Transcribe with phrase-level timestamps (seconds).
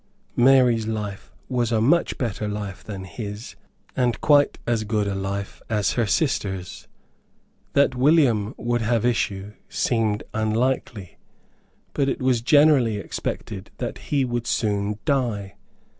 [0.35, 3.55] Mary's life was a much better life than his,
[3.95, 6.87] and quite as good a life as her sister's.
[7.73, 11.19] That William would have issue seemed unlikely.
[11.93, 15.53] But it was generally expected that he would soon die.